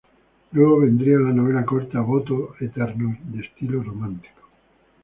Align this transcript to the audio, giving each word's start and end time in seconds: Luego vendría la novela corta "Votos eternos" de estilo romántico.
Luego 0.53 0.79
vendría 0.79 1.19
la 1.19 1.31
novela 1.31 1.63
corta 1.63 1.99
"Votos 2.01 2.59
eternos" 2.59 3.19
de 3.25 3.41
estilo 3.45 3.83
romántico. 3.83 4.49